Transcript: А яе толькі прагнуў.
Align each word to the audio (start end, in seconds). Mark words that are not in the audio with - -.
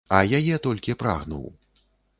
А 0.19 0.21
яе 0.37 0.55
толькі 0.65 0.97
прагнуў. 1.05 1.47